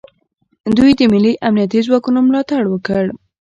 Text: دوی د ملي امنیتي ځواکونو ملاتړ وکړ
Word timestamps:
دوی 0.77 0.91
د 0.99 1.01
ملي 1.13 1.33
امنیتي 1.47 1.79
ځواکونو 1.87 2.19
ملاتړ 2.27 2.61
وکړ 2.69 3.03